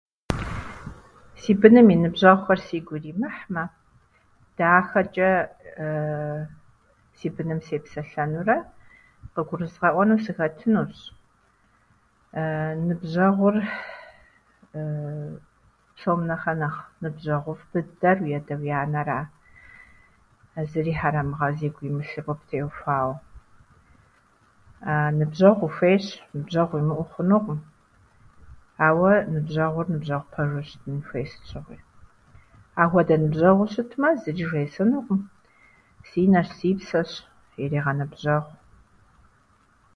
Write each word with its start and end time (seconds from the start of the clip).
Си 1.41 1.51
быным 1.61 1.87
и 1.93 1.95
ныбжьэгъухэр 2.03 2.59
сигу 2.67 2.93
иримыхьмэ, 2.97 3.63
дахэчӏэ 4.57 5.31
си 7.17 7.27
быным 7.35 7.59
сепсэлъэнурэ 7.67 8.57
къыгурызгъэӏуэну 9.33 10.21
сыхэтынущ 10.23 10.97
ныбжьэгъур 12.87 13.55
псом 15.95 16.19
нэхърэ 16.29 16.55
нэхъ 16.61 16.79
ныбжьэгъуфӏ 17.01 17.63
дыдэр 17.71 18.17
уи 18.23 18.33
адэ-уи 18.39 18.71
анэра, 18.83 19.19
зыри 20.69 20.93
хьэрэмыгъэ 20.99 21.49
зигу 21.57 21.81
имылъыр 21.87 22.23
къыптеухуауэ. 22.25 23.15
Ныбжьэгъу 25.17 25.65
ухуейщ, 25.69 26.05
ныбжьэгъу 26.35 26.75
уимыӏэу 26.79 27.09
хъунукъым, 27.11 27.59
ауэ 28.87 29.11
ныбжьэгъур 29.33 29.87
ныбжьэгъу 29.91 30.29
пэжу 30.33 30.61
щытын 30.69 30.97
хуей 31.07 31.25
сыт 31.29 31.43
щыгъуи. 31.49 31.79
Ахуэдэ 32.81 33.15
ныбжьэгъуу 33.21 33.71
щытмэ, 33.73 34.09
зыри 34.21 34.43
жейсӏэнукъым, 34.51 35.19
си 36.09 36.21
нэщ, 36.33 36.49
си 36.57 36.69
псэщ, 36.77 37.11
ирегъэныбжьэгъу. 37.61 38.53